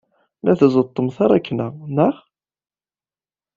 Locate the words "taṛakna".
1.15-1.67